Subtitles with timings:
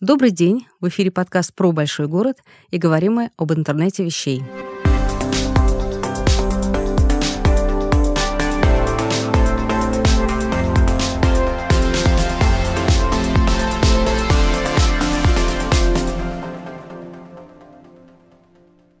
[0.00, 0.66] Добрый день!
[0.80, 2.38] В эфире подкаст про большой город
[2.70, 4.42] и говорим мы об интернете вещей.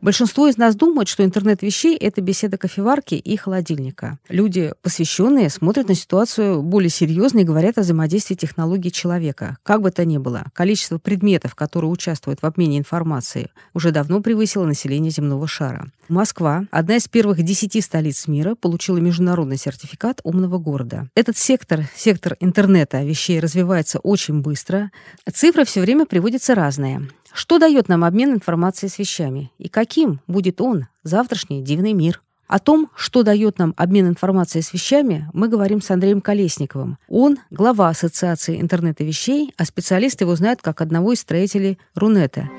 [0.00, 4.18] Большинство из нас думают, что интернет вещей— это беседа кофеварки и холодильника.
[4.30, 9.58] Люди, посвященные, смотрят на ситуацию более серьезно и говорят о взаимодействии технологий человека.
[9.62, 14.64] Как бы то ни было, количество предметов, которые участвуют в обмене информацией, уже давно превысило
[14.64, 15.90] население земного шара.
[16.08, 21.08] Москва, одна из первых десяти столиц мира, получила международный сертификат умного города.
[21.14, 24.90] Этот сектор, сектор интернета вещей развивается очень быстро.
[25.30, 27.06] Цифры все время приводятся разные.
[27.32, 29.52] Что дает нам обмен информацией с вещами?
[29.58, 32.22] И каким будет он, завтрашний дивный мир?
[32.48, 36.98] О том, что дает нам обмен информацией с вещами, мы говорим с Андреем Колесниковым.
[37.08, 42.50] Он— глава Ассоциации интернета вещей, а специалисты его знают как одного из строителей Рунета.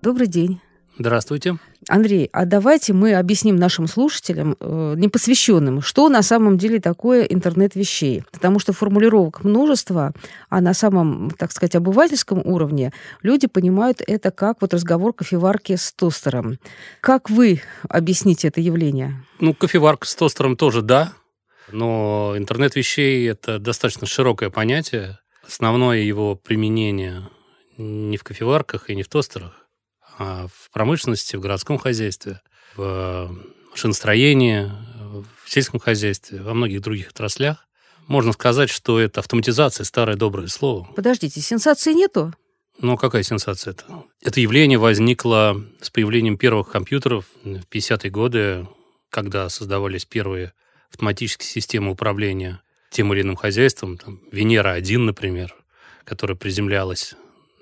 [0.00, 0.60] Добрый день.
[0.96, 1.58] Здравствуйте.
[1.88, 7.74] Андрей, а давайте мы объясним нашим слушателям, э, непосвященным, что на самом деле такое интернет
[7.74, 8.24] вещей.
[8.32, 10.12] Потому что формулировок множество,
[10.48, 15.92] а на самом, так сказать, обывательском уровне люди понимают это как вот разговор кофеварки с
[15.92, 16.58] тостером.
[17.00, 19.24] Как вы объясните это явление?
[19.40, 21.12] Ну, кофеварка с тостером тоже да,
[21.72, 25.18] но интернет вещей– это достаточно широкое понятие.
[25.46, 27.28] Основное его применение
[27.76, 29.63] не в кофеварках и не в тостерах,
[30.18, 32.40] в промышленности, в городском хозяйстве,
[32.76, 33.30] в
[33.70, 34.70] машиностроении,
[35.44, 37.66] в сельском хозяйстве, во многих других отраслях.
[38.06, 40.86] Можно сказать, что это автоматизация, старое доброе слово.
[40.94, 42.34] Подождите, сенсации нету?
[42.80, 43.84] Ну, какая сенсация это?
[44.20, 48.68] Это явление возникло с появлением первых компьютеров в 50-е годы,
[49.10, 50.52] когда создавались первые
[50.90, 53.96] автоматические системы управления тем или иным хозяйством.
[53.96, 55.54] Там, Венера-1, например,
[56.04, 57.14] которая приземлялась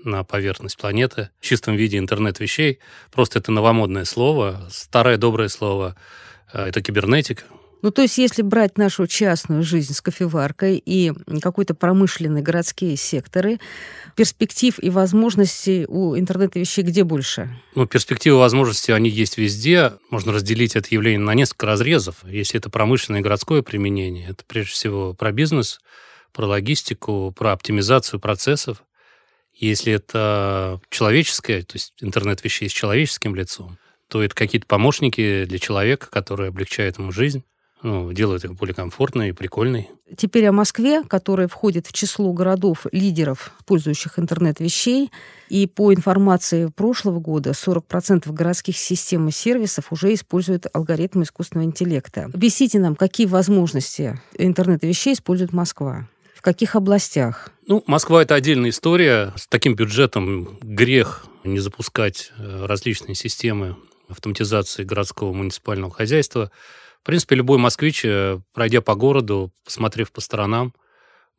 [0.04, 2.78] на поверхность планеты в чистом виде интернет вещей.
[3.10, 5.96] Просто это новомодное слово, старое доброе слово.
[6.52, 7.44] Э, это кибернетика.
[7.82, 13.58] Ну, то есть, если брать нашу частную жизнь с кофеваркой и какой-то промышленные городские секторы,
[14.14, 17.50] перспектив и возможностей у интернета вещей где больше?
[17.74, 19.94] Ну, перспективы и возможности, они есть везде.
[20.10, 22.18] Можно разделить это явление на несколько разрезов.
[22.24, 25.80] Если это промышленное и городское применение, это прежде всего про бизнес,
[26.32, 28.84] про логистику, про оптимизацию процессов.
[29.62, 33.78] Если это человеческое, то есть интернет вещей с человеческим лицом,
[34.08, 37.44] то это какие-то помощники для человека, которые облегчают ему жизнь
[37.82, 39.90] ну, делают их более комфортной и прикольной.
[40.16, 45.10] Теперь о Москве, которая входит в число городов-лидеров, пользующих интернет-вещей.
[45.48, 52.30] И по информации прошлого года 40% городских систем и сервисов уже используют алгоритмы искусственного интеллекта.
[52.32, 56.08] Объясните нам, какие возможности интернет-вещей использует Москва?
[56.34, 57.51] В каких областях?
[57.64, 59.32] Ну, Москва– это отдельная история.
[59.36, 63.76] С таким бюджетом грех не запускать э, различные системы
[64.08, 66.50] автоматизации городского муниципального хозяйства.
[67.02, 70.74] В принципе, любой москвич, э, пройдя по городу, посмотрев по сторонам,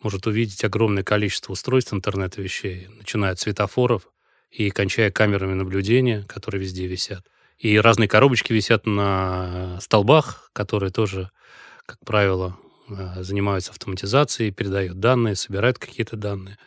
[0.01, 4.07] может увидеть огромное количество устройств интернет-вещей, начиная от светофоров
[4.50, 7.25] и кончая камерами наблюдения, которые везде висят.
[7.57, 11.31] И разные коробочки висят на столбах, которые тоже,
[11.85, 12.57] как правило,
[12.88, 16.57] занимаются автоматизацией, передают данные, собирают какие-то данные.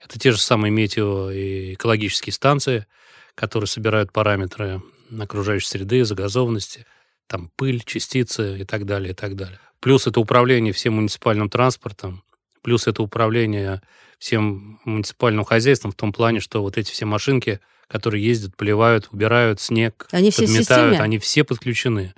[0.00, 2.86] Это те же самые метео и экологические станции,
[3.34, 4.82] которые собирают параметры
[5.18, 6.86] окружающей среды, загазованности,
[7.26, 9.60] там пыль, частицы и так далее, и так далее.
[9.80, 12.24] Плюс это управление всем муниципальным транспортом,
[12.62, 13.80] плюс это управление
[14.18, 19.60] всем муниципальным хозяйством в том плане, что вот эти все машинки, которые ездят, поливают, убирают
[19.60, 22.14] снег, они подметают, все они все подключены,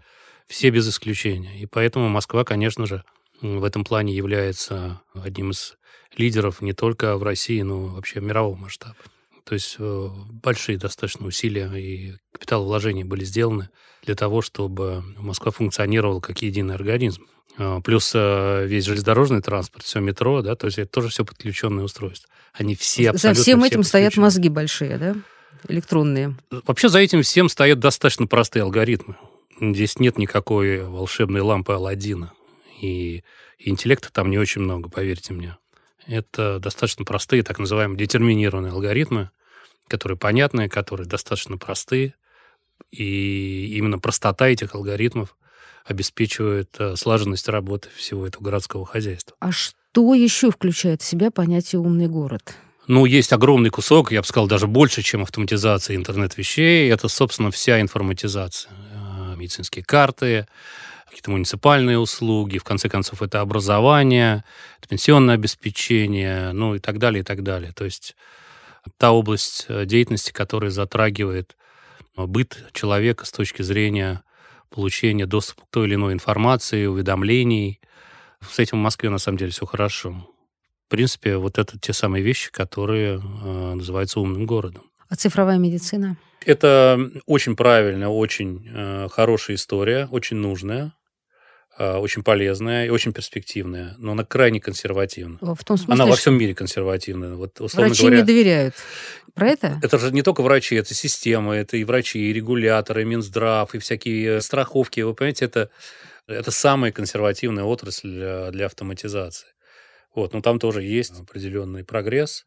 [0.46, 1.60] все без исключения.
[1.60, 3.04] И поэтому Москва, конечно же,
[3.40, 5.76] в этом плане является одним из
[6.16, 8.96] лидеров не только в России, но вообще мирового масштаба.
[9.44, 13.70] То есть э, большие достаточно усилия и капиталовложения были сделаны
[14.04, 17.26] для того, чтобы Москва функционировала как единый организм.
[17.58, 21.84] Э, плюс э, весь железнодорожный транспорт, все метро, да, то есть это тоже все подключенные
[21.84, 22.28] устройства.
[22.52, 25.16] Они все абсолютно За всем этим стоят мозги большие, да?
[25.68, 26.36] Электронные.
[26.66, 29.16] Вообще за этим всем стоят достаточно простые алгоритмы.
[29.60, 32.32] Здесь нет никакой волшебной лампы Алладина
[32.80, 33.24] и,
[33.58, 35.56] интеллекта там не очень много, поверьте мне.
[36.06, 39.30] Это достаточно простые, так называемые детерминированные алгоритмы,
[39.88, 42.14] которые понятные, которые достаточно простые,
[42.90, 45.36] и именно простота этих алгоритмов
[45.84, 49.36] обеспечивает э, слаженность работы всего этого городского хозяйства.
[49.40, 52.54] А что еще включает в себя понятие «умный город»?
[52.86, 56.90] Ну, есть огромный кусок, я бы сказал, даже больше, чем автоматизация интернет-вещей.
[56.90, 58.72] Это, собственно, вся информатизация.
[58.72, 60.46] Э, медицинские карты,
[61.10, 64.44] какие-то муниципальные услуги, в конце концов, это образование,
[64.78, 67.72] это пенсионное обеспечение, ну и так далее, и так далее.
[67.72, 68.16] То есть
[68.96, 71.56] та область э, деятельности, которая затрагивает
[72.16, 74.22] э, быт человека с точки зрения
[74.70, 77.80] получения доступа к той или иной информации, уведомлений.
[78.48, 80.26] С этим в Москве на самом деле все хорошо.
[80.86, 84.84] В принципе, вот это те самые вещи, которые э, называются умным городом.
[85.08, 86.16] А цифровая медицина?
[86.46, 90.92] Это очень правильная, очень э, хорошая история, очень нужная.
[91.78, 95.38] Э, очень полезная и очень перспективная, но она крайне консервативна.
[95.40, 97.34] В том смысле, она во всем мире консервативная.
[97.34, 98.74] Вот, врачи говоря, не доверяют.
[99.34, 99.78] Про это?
[99.82, 103.78] Это же не только врачи, это система, это и врачи, и регуляторы, и Минздрав, и
[103.78, 105.00] всякие страховки.
[105.00, 105.70] Вы понимаете, это,
[106.26, 109.48] это самая консервативная отрасль для, для автоматизации.
[110.14, 112.44] Вот, но там тоже есть определенный прогресс.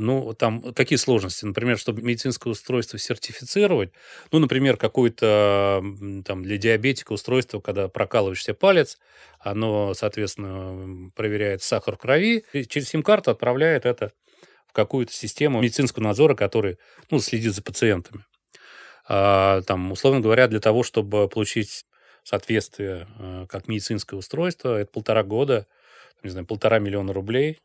[0.00, 1.44] Ну, там какие сложности?
[1.44, 3.92] Например, чтобы медицинское устройство сертифицировать,
[4.32, 5.82] ну, например, какое-то
[6.24, 8.98] там для диабетика устройство, когда прокалываешь себе палец,
[9.38, 14.12] оно, соответственно, проверяет сахар в крови, и через сим-карту отправляет это
[14.66, 16.78] в какую-то систему медицинского надзора, который,
[17.10, 18.24] ну, следит за пациентами.
[19.06, 21.84] А, там, условно говоря, для того, чтобы получить
[22.24, 25.66] соответствие э, как медицинское устройство, это полтора года,
[26.22, 27.60] не знаю, полтора миллиона рублей,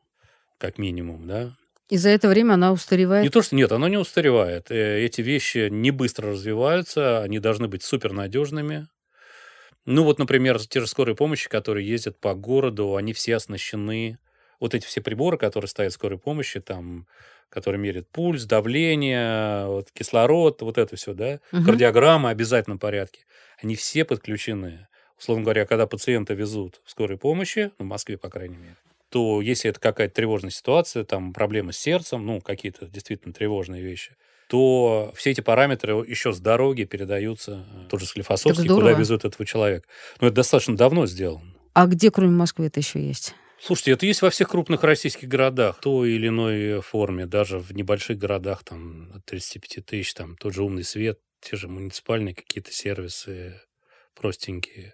[0.57, 1.55] как минимум, да,
[1.89, 3.23] и за это время она устаревает?
[3.23, 4.69] Не то, что нет, она не устаревает.
[4.69, 8.87] Э, эти вещи не быстро развиваются, они должны быть супернадежными.
[9.85, 14.19] Ну вот, например, те же скорые помощи, которые ездят по городу, они все оснащены.
[14.59, 17.07] Вот эти все приборы, которые стоят в скорой помощи, там,
[17.49, 21.63] которые меряют пульс, давление, вот, кислород, вот это все, да, угу.
[21.63, 23.21] кардиограмма обязательно в порядке.
[23.61, 24.87] Они все подключены.
[25.17, 28.77] Условно говоря, когда пациента везут в скорой помощи, ну, в Москве, по крайней мере,
[29.09, 34.15] то если это какая-то тревожная ситуация, там проблемы с сердцем, ну, какие-то действительно тревожные вещи,
[34.47, 39.87] то все эти параметры еще с дороги передаются э, тоже Склифосовский, куда везут этого человека.
[40.19, 41.53] Но это достаточно давно сделано.
[41.73, 43.35] А где, кроме Москвы, это еще есть?
[43.61, 47.71] Слушайте, это есть во всех крупных российских городах, в той или иной форме, даже в
[47.73, 52.71] небольших городах, там, от 35 тысяч, там, тот же «Умный свет», те же муниципальные какие-то
[52.71, 53.61] сервисы
[54.15, 54.93] простенькие.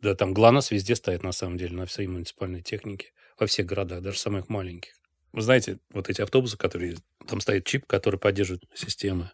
[0.00, 4.02] Да, там ГЛОНАСС везде стоит, на самом деле, на всей муниципальной технике во всех городах,
[4.02, 4.92] даже самых маленьких.
[5.32, 6.96] Вы знаете, вот эти автобусы, которые...
[7.28, 9.30] Там стоит чип, который поддерживает системы.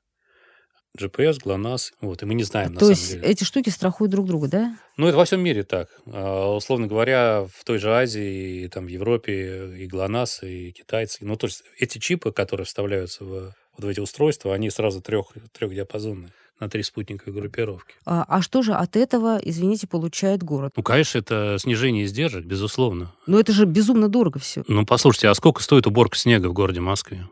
[0.99, 3.27] GPS, ГЛОНАСС, вот, и мы не знаем, То на самом есть деле.
[3.27, 4.77] эти штуки страхуют друг друга, да?
[4.99, 5.89] Ну, это во всем мире так.
[6.07, 11.25] А, условно говоря, в той же Азии, и, там, в Европе и ГЛОНАСС, и китайцы.
[11.25, 15.33] Ну, то есть эти чипы, которые вставляются в, вот в эти устройства, они сразу трех,
[15.53, 17.95] трехдиапазонные на три спутниковые группировки.
[18.05, 20.73] А, а что же от этого, извините, получает город?
[20.77, 23.13] Ну, конечно, это снижение издержек, безусловно.
[23.27, 24.63] Но это же безумно дорого все.
[24.69, 27.29] Ну, послушайте, а сколько стоит уборка снега в городе Москве?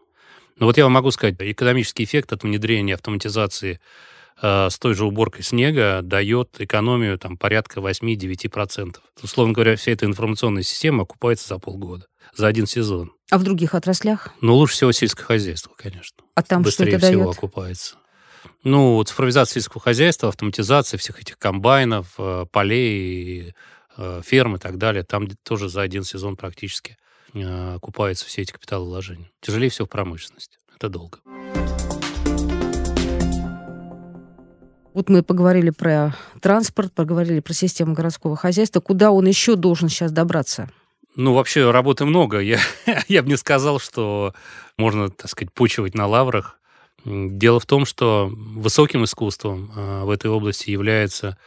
[0.58, 3.80] Ну, вот я вам могу сказать, экономический эффект от внедрения автоматизации
[4.42, 8.96] э, с той же уборкой снега дает экономию там, порядка 8-9%.
[9.22, 12.06] Условно говоря, вся эта информационная система окупается за полгода,
[12.36, 13.12] за один сезон.
[13.30, 14.34] А в других отраслях?
[14.40, 16.18] Ну, лучше всего сельское хозяйство, конечно.
[16.34, 17.36] А там Быстрее что это всего дает?
[17.38, 17.96] окупается.
[18.64, 23.54] Ну, цифровизация сельского хозяйства, автоматизация всех этих комбайнов, э, полей,
[23.96, 26.96] э, ферм и так далее, там тоже за один сезон практически
[27.34, 29.30] э, окупаются все эти капиталовложения.
[29.40, 30.58] Тяжелее всего в промышленности.
[30.76, 31.18] Это долго.
[34.92, 38.80] Вот мы поговорили про транспорт, поговорили про систему городского хозяйства.
[38.80, 40.68] Куда он еще должен сейчас добраться?
[41.16, 42.40] Ну, вообще работы много.
[42.40, 42.58] Я,
[43.08, 44.34] я бы не сказал, что
[44.76, 46.59] можно, так сказать, почивать на лаврах.
[47.04, 51.38] Дело в том, что высоким искусством а, в этой области является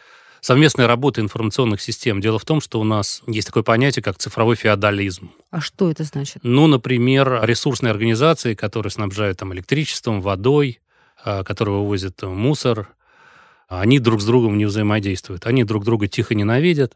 [0.42, 2.20] совместная работа информационных систем.
[2.22, 5.32] Дело в том, что у нас есть такое понятие, как цифровой феодализм.
[5.52, 6.44] А что это значит?
[6.44, 10.82] Ну, например, ресурсные организации, которые снабжают там электричеством, водой,
[11.24, 12.90] а, которые вывозят мусор,
[13.70, 15.46] они друг с другом не взаимодействуют.
[15.46, 16.94] Они друг друга тихо ненавидят,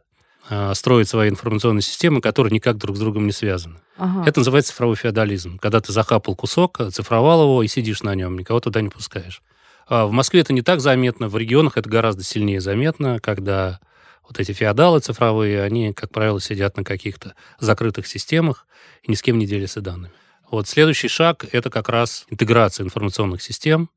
[0.49, 3.79] а, строят свои информационные системы, которые никак друг с другом не связаны.
[3.97, 4.27] Ага.
[4.27, 5.57] Это называется цифровой феодализм.
[5.59, 9.41] Когда ты захапал кусок, цифровал его и сидишь на нем, никого туда не пускаешь.
[9.87, 13.79] А в Москве это не так заметно, в регионах это гораздо сильнее заметно, когда
[14.27, 18.67] вот эти феодалы цифровые, они, как правило, сидят на каких-то закрытых системах
[19.03, 20.13] и ни с кем не делятся данными.
[20.49, 23.89] Вот следующий шаг– это как раз интеграция информационных систем,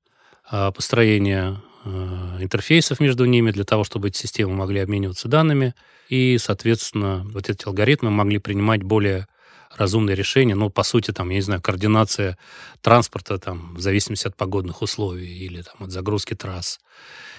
[0.49, 5.75] а, построение а, интерфейсов между ними для того, чтобы эти системы могли обмениваться данными,
[6.09, 9.27] и, соответственно, вот эти алгоритмы могли принимать более
[9.77, 10.55] разумные решения.
[10.55, 12.37] Ну, по сути, там, я не знаю, координация
[12.81, 16.81] транспорта там, в зависимости от погодных условий или там, от загрузки трасс.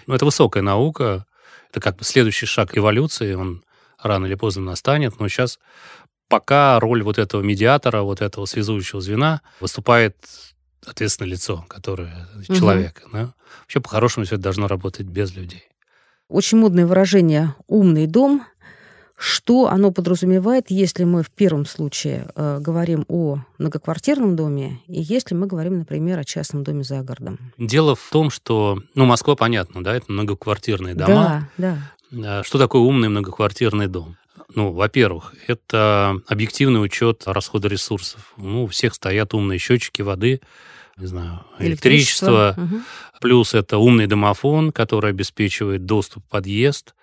[0.08, 1.26] Ну, это высокая наука.
[1.70, 3.34] Это как бы следующий шаг эволюции.
[3.34, 3.64] Он
[4.02, 5.20] рано или поздно настанет.
[5.20, 5.60] Но сейчас
[6.30, 10.16] пока роль вот этого медиатора, вот этого связующего звена выступает
[10.86, 12.56] ответственное лицо, которое угу.
[12.56, 13.04] человек.
[13.14, 13.34] Да?
[13.62, 15.64] Вообще, по-хорошему, все это должно работать без людей.
[16.30, 18.44] очень модное выражение «умный дом»,
[19.18, 25.36] что оно подразумевает, если мы в первом случае э, говорим о многоквартирном доме, и если
[25.36, 27.38] мы говорим, например, о частном доме за городом?
[27.60, 31.48] Дело в том, что, ну, Москва, понятно, да, это многоквартирные дома.
[31.58, 31.78] Да,
[32.12, 32.40] да.
[32.40, 34.18] А что такое умный многоквартирный дом?
[34.56, 38.34] Ну, во-первых, это объективный учет расхода ресурсов.
[38.38, 40.42] Ну, у всех стоят умные счетчики воды,
[40.98, 42.56] не знаю, электричество.
[42.58, 42.76] электричество.
[42.76, 42.82] Угу.
[43.22, 46.94] Плюс это умный домофон, который обеспечивает доступ в подъезд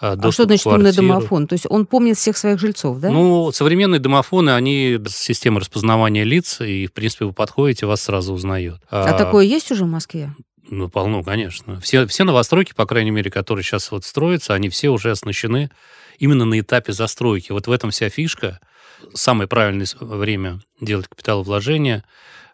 [0.00, 1.46] а, а что значит умный домофон?
[1.46, 3.10] То есть он помнит всех своих жильцов, да?
[3.10, 8.80] Ну, современные домофоны, они система распознавания лиц, и, в принципе, вы подходите, вас сразу узнают.
[8.90, 10.34] А, а такое есть уже в Москве?
[10.68, 11.80] Ну, полно, конечно.
[11.80, 15.70] Все, все новостройки, по крайней мере, которые сейчас вот строятся, они все уже оснащены
[16.18, 17.52] именно на этапе застройки.
[17.52, 18.60] Вот в этом вся фишка.
[19.12, 22.04] Самое правильное время делать капиталовложение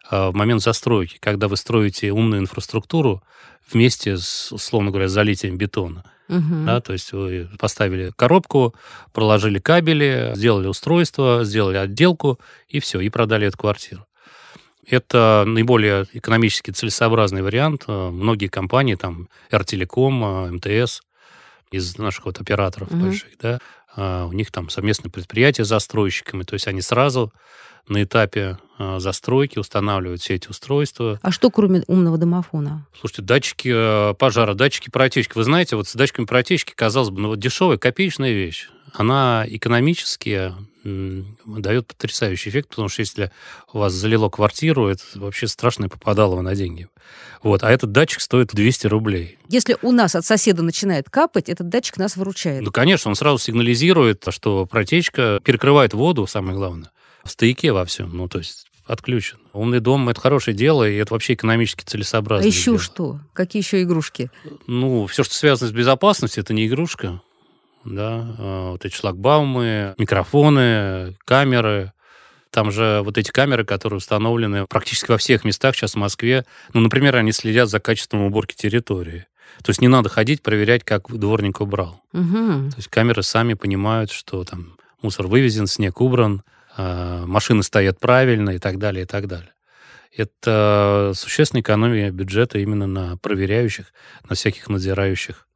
[0.09, 3.23] а, в момент застройки, когда вы строите умную инфраструктуру
[3.71, 6.03] вместе с, условно говоря, залитием бетона.
[6.27, 6.65] Угу.
[6.65, 8.73] Да, то есть вы поставили коробку,
[9.11, 12.39] проложили кабели, сделали устройство, сделали отделку,
[12.69, 14.05] и все, и продали эту квартиру.
[14.87, 17.87] Это наиболее экономически целесообразный вариант.
[17.87, 21.01] Многие компании, там, Ртелеком, МТС,
[21.71, 23.01] из наших вот операторов угу.
[23.05, 23.59] больших, да,
[23.95, 27.33] а, у них там совместные предприятия с застройщиками, то есть они сразу
[27.87, 31.19] на этапе а, застройки устанавливают все эти устройства.
[31.21, 32.85] А что кроме умного домофона?
[32.99, 35.33] Слушайте, датчики э, пожара, датчики протечки.
[35.35, 38.69] Вы знаете, вот с датчиками протечки, казалось бы, ну вот дешевая, копеечная вещь.
[38.93, 43.31] Она экономически дает потрясающий эффект, потому что если
[43.73, 46.87] у вас залило квартиру, это вообще страшное попадало на деньги.
[47.43, 49.37] Вот, а этот датчик стоит 200 рублей.
[49.47, 52.61] Если у нас от соседа начинает капать, этот датчик нас выручает.
[52.61, 56.91] Ну, конечно, он сразу сигнализирует, что протечка перекрывает воду, самое главное
[57.23, 58.15] в стояке во всем.
[58.15, 59.37] Ну, то есть отключен.
[59.53, 62.45] Умный дом– это хорошее дело, и это вообще экономически целесообразно.
[62.45, 62.79] А еще дело.
[62.79, 63.19] что?
[63.33, 64.31] Какие еще игрушки?
[64.67, 67.21] Ну, все, что связано с безопасностью, это не игрушка.
[67.83, 71.93] Да, а, вот эти шлагбаумы, микрофоны, камеры.
[72.49, 76.45] Там же вот эти камеры, которые установлены практически во всех местах сейчас в Москве.
[76.73, 79.25] Ну, например, они следят за качеством уборки территории.
[79.63, 82.01] То есть не надо ходить, проверять, как дворник убрал.
[82.13, 82.71] Угу.
[82.71, 86.43] То есть камеры сами понимают, что там мусор вывезен, снег убран,
[86.75, 89.53] а, машины стоят правильно и так далее, и так далее.
[90.15, 93.93] Это существенная экономия бюджета именно на проверяющих,
[94.27, 95.47] на всяких надзирающих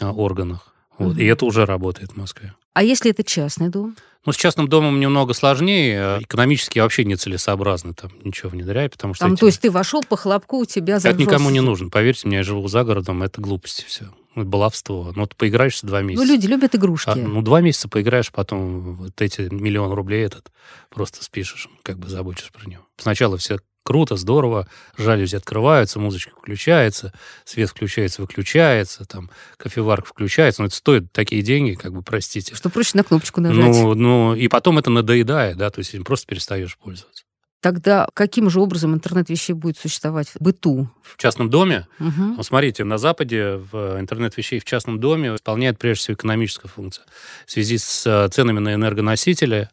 [0.00, 0.71] а, органах.
[1.08, 1.18] Вот.
[1.18, 2.54] И это уже работает в Москве.
[2.74, 3.96] А если это частный дом?
[4.24, 6.18] Ну, с частным домом немного сложнее.
[6.20, 9.24] Экономически вообще нецелесообразно там ничего внедрять, потому что...
[9.24, 9.40] Там, эти...
[9.40, 11.08] То есть ты вошел по хлопку, у тебя зажжался...
[11.08, 11.90] Это никому не нужно.
[11.90, 14.06] Поверьте мне, я живу за городом, это глупости все.
[14.36, 15.12] Баловство.
[15.14, 16.24] Ну, ты поиграешься два месяца.
[16.24, 17.10] Ну, люди любят игрушки.
[17.10, 20.50] А, ну, два месяца поиграешь, потом вот эти миллион рублей этот
[20.88, 22.86] просто спишешь, как бы забудешь про него.
[22.96, 27.12] Сначала все круто, здорово, жалюзи открываются, музычка включается,
[27.44, 32.54] свет включается, выключается, там кофеварка включается, но это стоит такие деньги, как бы, простите.
[32.54, 33.64] Что проще на кнопочку нажать.
[33.64, 37.24] Ну, ну и потом это надоедает, да, то есть просто перестаешь пользоваться.
[37.62, 40.90] Тогда каким же образом интернет вещей будет существовать в быту?
[41.00, 41.86] В частном доме?
[42.00, 42.22] Угу.
[42.36, 47.04] Ну, смотрите, на Западе в интернет вещей в частном доме исполняет прежде всего экономическая функция.
[47.46, 49.68] В связи с э, ценами на энергоносители,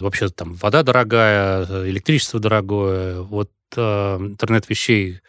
[0.00, 3.20] вообще там вода дорогая, электричество дорогое.
[3.20, 5.20] Вот э, интернет вещей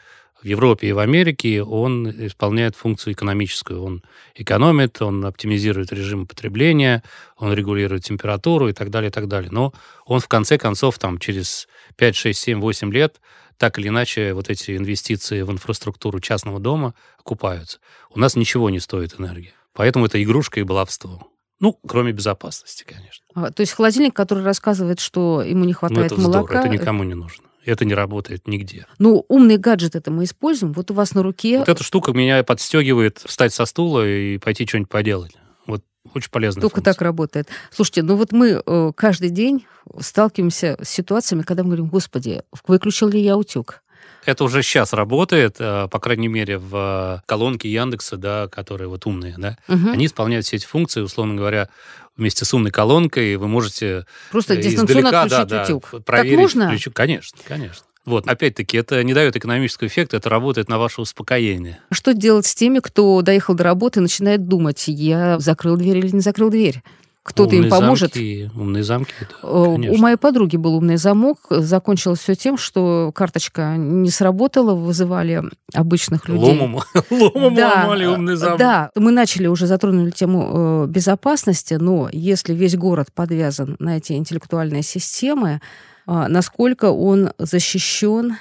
[0.41, 3.81] в Европе и в Америке, он исполняет функцию экономическую.
[3.81, 4.03] Он
[4.35, 7.03] экономит, он оптимизирует режим потребления,
[7.37, 9.49] он регулирует температуру и так далее, и так далее.
[9.51, 9.73] Но
[10.05, 13.19] он в конце концов там через 5, 6, 7, 8 лет
[13.57, 17.79] так или иначе вот эти инвестиции в инфраструктуру частного дома окупаются.
[18.11, 19.53] У нас ничего не стоит энергия.
[19.73, 21.27] Поэтому это игрушка и баловство.
[21.59, 23.25] Ну, кроме безопасности, конечно.
[23.33, 26.43] А, то есть холодильник, который рассказывает, что ему не ну, хватает ну, это молока...
[26.45, 27.45] Здорово, это никому не нужно.
[27.63, 28.85] Это не работает нигде.
[28.99, 30.73] Ну, умный гаджет это мы используем.
[30.73, 31.59] Вот у вас на руке...
[31.59, 35.35] Вот эта штука меня подстегивает встать со стула и пойти что-нибудь поделать.
[35.65, 35.83] Вот
[36.13, 36.61] очень полезно.
[36.61, 36.93] Только функция.
[36.93, 37.47] так работает.
[37.71, 39.65] Слушайте, ну вот мы э, каждый день
[39.99, 43.81] сталкиваемся с ситуациями, когда мы говорим, господи, выключил ли я утюг?
[44.25, 49.35] Это уже сейчас работает, э, по крайней мере, в колонке Яндекса, да, которые вот умные,
[49.37, 49.91] да, угу.
[49.91, 51.69] они исполняют все эти функции, условно говоря,
[52.17, 55.89] вместе с умной колонкой вы можете просто дистанционно издалека, отключить да, утюг.
[55.91, 56.31] Да, проверить.
[56.31, 56.67] Так можно?
[56.67, 56.91] Включу.
[56.91, 57.85] Конечно, конечно.
[58.05, 61.79] Вот, опять-таки, это не дает экономического эффекта, это работает на ваше успокоение.
[61.91, 66.11] Что делать с теми, кто доехал до работы и начинает думать, я закрыл дверь или
[66.11, 66.83] не закрыл дверь?
[67.25, 68.13] Кто-то им поможет.
[68.13, 69.11] Замки, умные замки.
[69.41, 71.39] Да, У моей подруги был умный замок.
[71.49, 75.41] Закончилось все тем, что карточка не сработала, вызывали
[75.73, 76.59] обычных людей.
[76.59, 78.59] Ломом, ломом да, ломали умный замок.
[78.59, 84.13] Да, мы начали уже затронули тему э, безопасности, но если весь город подвязан на эти
[84.13, 85.61] интеллектуальные системы,
[86.05, 88.37] э, насколько он защищен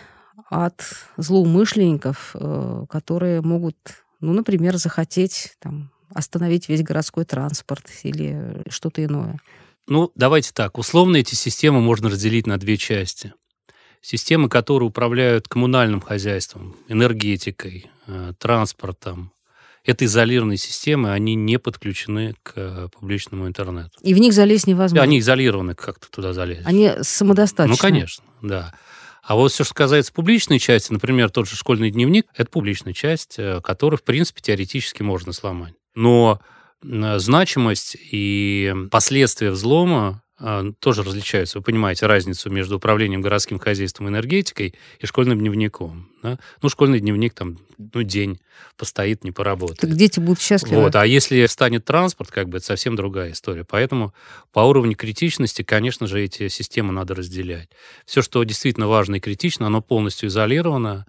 [0.50, 0.83] от
[1.17, 3.76] злоумышленников, э, которые могут
[4.21, 9.38] ну, например, захотеть там, остановить весь городской транспорт или что-то иное?
[9.87, 10.78] Ну, давайте так.
[10.78, 13.35] Условно эти системы можно разделить на две части.
[14.00, 19.33] Системы, которые управляют коммунальным хозяйством, энергетикой, э, транспортом,
[19.85, 23.99] это изолированные системы, они не подключены к э, публичному интернету.
[24.00, 25.02] И в них залезть невозможно?
[25.02, 26.62] Они изолированы, как-то туда залезть.
[26.64, 27.73] Они самодостаточны?
[27.73, 28.75] Ну, конечно, да.
[29.23, 33.38] А вот все, что касается публичной части, например, тот же школьный дневник, это публичная часть,
[33.38, 35.75] э, которую, в принципе, теоретически можно сломать.
[35.95, 36.41] Но
[36.83, 41.59] значимость и последствия взлома а, тоже различаются.
[41.59, 46.11] Вы понимаете разницу между управлением городским хозяйством и энергетикой и школьным дневником.
[46.23, 46.39] Да?
[46.61, 48.41] Ну, школьный дневник там, ну, день
[48.77, 49.79] постоит, не поработает.
[49.79, 50.83] Так дети будут счастливы.
[50.83, 50.97] Вот.
[50.97, 53.65] А если станет транспорт, как бы это совсем другая история.
[53.65, 54.13] Поэтому
[54.53, 57.71] по уровню критичности, конечно же, эти системы надо разделять.
[58.05, 61.07] Все, что действительно важно и критично, оно полностью изолировано.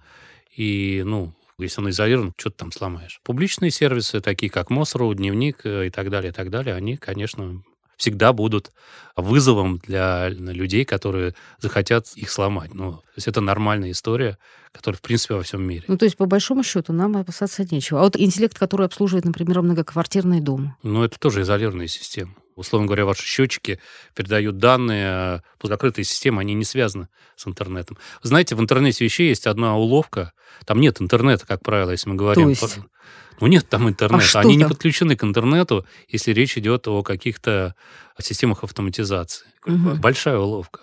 [0.56, 3.20] И, ну, если он изолирован, что ты там сломаешь.
[3.24, 7.62] Публичные сервисы, такие как Мосроу, Дневник э, и так далее, и так далее, они, конечно,
[7.98, 8.72] всегда будут
[9.16, 12.74] вызовом для людей, которые захотят их сломать.
[12.74, 14.38] Ну, то есть это нормальная история,
[14.72, 15.86] которая, в принципе, во всем мире.
[15.88, 18.02] Ну, то есть, по большому счету, нам опасаться нечего.
[18.02, 20.76] А вот интеллект, который обслуживает, например, многоквартирный дом.
[20.84, 22.34] Ну, это тоже изолированная система.
[22.56, 23.80] Условно говоря, ваши счетчики
[24.14, 27.98] передают данные а по закрытой системе, они не связаны с интернетом.
[28.22, 30.32] Знаете, в интернете вещей есть одна уловка.
[30.66, 32.56] Там нет интернета, как правило, если мы говорим.
[32.56, 32.80] То есть?
[33.42, 34.40] Ну, нет там интернета.
[34.40, 34.60] А Они там?
[34.60, 37.76] не подключены к интернету, если речь идет о каких-то
[38.20, 39.46] системах автоматизации.
[39.66, 39.96] Угу.
[39.96, 40.80] Большая уловка.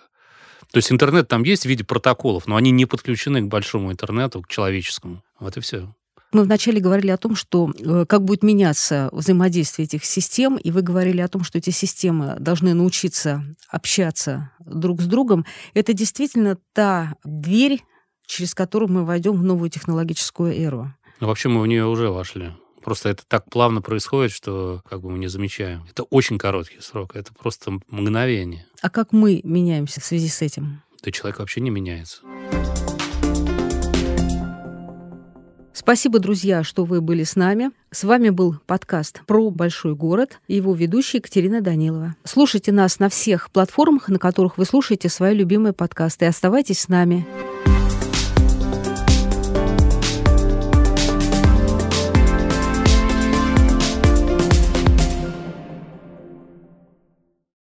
[0.72, 4.42] То есть интернет там есть в виде протоколов, но они не подключены к большому интернету,
[4.42, 5.22] к человеческому.
[5.38, 5.94] Вот и все.
[6.32, 10.80] Мы вначале говорили о том, что э, как будет меняться взаимодействие этих систем, и вы
[10.80, 15.44] говорили о том, что эти системы должны научиться общаться друг с другом.
[15.74, 17.82] Это действительно та дверь,
[18.26, 20.94] через которую мы войдем в новую технологическую эру.
[21.20, 22.52] Ну, вообще мы в нее уже вошли.
[22.82, 25.84] Просто это так плавно происходит, что как бы мы не замечаем.
[25.88, 28.66] Это очень короткий срок, это просто мгновение.
[28.80, 30.82] А как мы меняемся в связи с этим?
[31.04, 32.22] Да человек вообще не меняется.
[35.82, 37.72] Спасибо, друзья, что вы были с нами.
[37.90, 42.14] С вами был подкаст про большой город и его ведущая Екатерина Данилова.
[42.22, 47.26] Слушайте нас на всех платформах, на которых вы слушаете свои любимые подкасты, оставайтесь с нами.